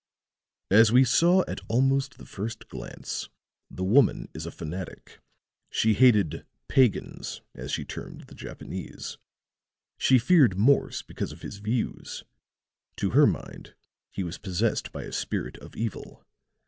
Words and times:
"As 0.71 0.91
we 0.91 1.03
saw 1.05 1.43
at 1.47 1.61
almost 1.67 2.17
the 2.17 2.25
first 2.25 2.67
glance, 2.69 3.29
the 3.69 3.83
woman 3.83 4.29
is 4.33 4.47
a 4.47 4.51
fanatic; 4.51 5.19
she 5.69 5.93
hated 5.93 6.43
'pagans,' 6.67 7.41
as 7.53 7.71
she 7.71 7.85
termed 7.85 8.21
the 8.21 8.33
Japanese; 8.33 9.19
she 9.99 10.17
feared 10.17 10.57
Morse 10.57 11.03
because 11.03 11.31
of 11.31 11.43
his 11.43 11.57
views; 11.59 12.23
to 12.95 13.11
her 13.11 13.27
mind 13.27 13.75
he 14.09 14.23
was 14.23 14.39
possessed 14.39 14.91
by 14.91 15.03
a 15.03 15.11
spirit 15.11 15.59
of 15.59 15.75
evil. 15.75 16.25